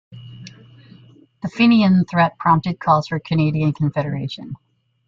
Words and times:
The 1.43 1.47
Fenian 1.49 2.05
threat 2.05 2.35
prompted 2.39 2.79
calls 2.79 3.05
for 3.09 3.19
Canadian 3.19 3.71
confederation. 3.71 4.55